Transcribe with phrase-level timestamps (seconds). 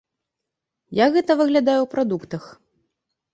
[0.99, 2.43] Як гэта выглядае ў прадуктах?